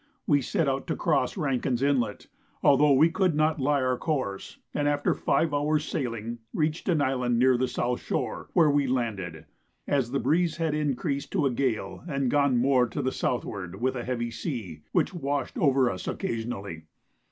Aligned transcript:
We 0.25 0.41
set 0.41 0.67
out 0.67 0.87
to 0.87 0.95
cross 0.95 1.37
Rankin's 1.37 1.83
Inlet, 1.83 2.25
although 2.63 2.91
we 2.93 3.11
could 3.11 3.35
not 3.35 3.59
lie 3.61 3.83
our 3.83 3.99
course, 3.99 4.57
and 4.73 4.87
after 4.87 5.13
five 5.13 5.53
hours' 5.53 5.85
sailing 5.85 6.39
reached 6.55 6.89
an 6.89 7.03
island 7.03 7.37
near 7.37 7.55
the 7.55 7.67
south 7.67 8.01
shore, 8.01 8.49
where 8.53 8.71
we 8.71 8.87
landed, 8.87 9.45
as 9.87 10.09
the 10.09 10.19
breeze 10.19 10.57
had 10.57 10.73
increased 10.73 11.31
to 11.33 11.45
a 11.45 11.51
gale 11.51 12.03
and 12.07 12.31
gone 12.31 12.57
more 12.57 12.87
to 12.87 13.03
the 13.03 13.11
southward, 13.11 13.79
with 13.79 13.95
a 13.95 14.03
heavy 14.03 14.31
sea, 14.31 14.81
which 14.91 15.13
washed 15.13 15.55
over 15.59 15.91
us 15.91 16.07
occasionally. 16.07 16.85